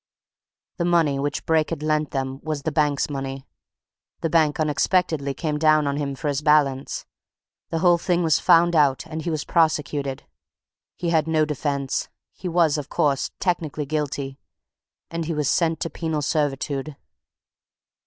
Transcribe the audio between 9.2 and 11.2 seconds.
he was prosecuted. He